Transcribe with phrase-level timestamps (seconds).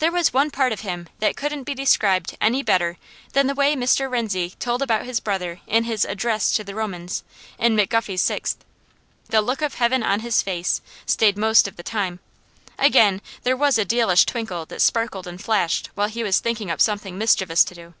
[0.00, 2.96] There was one part of him that couldn't be described any better
[3.32, 4.10] than the way Mr.
[4.10, 7.22] Rienzi told about his brother in his "Address to the Romans,"
[7.60, 8.64] in McGuffey's Sixth.
[9.28, 12.18] "The look of heaven on his face" stayed most of the time;
[12.76, 16.80] again, there was a dealish twinkle that sparkled and flashed while he was thinking up
[16.80, 17.94] something mischievous to do.